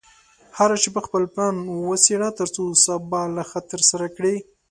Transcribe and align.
هره 0.57 0.77
شپه 0.83 1.01
خپل 1.05 1.23
پلان 1.33 1.55
وڅېړه، 1.87 2.29
ترڅو 2.39 2.63
سبا 2.85 3.21
لا 3.35 3.43
ښه 3.49 3.59
ترسره 3.71 4.07
کړې. 4.15 4.35